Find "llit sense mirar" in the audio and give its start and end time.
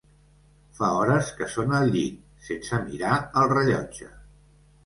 1.97-3.15